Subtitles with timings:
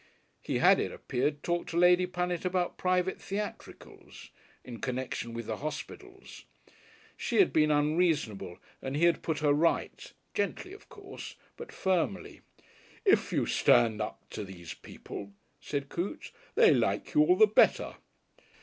[0.41, 4.31] He had, it appeared, talked to Lady Punnet about private theatricals!
[4.65, 6.45] In connection with the Hospitals.
[7.15, 12.41] She had been unreasonable and he had put her right, gently of course, but firmly.
[13.05, 17.97] "If you stand up to these people," said Coote, "they like you all the better."